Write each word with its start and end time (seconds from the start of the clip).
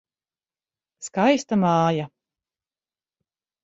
Skaista 1.09 1.61
māja. 1.67 2.09